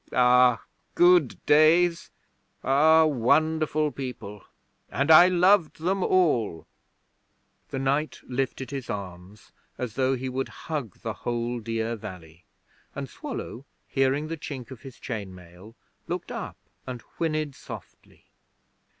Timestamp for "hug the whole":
10.65-11.59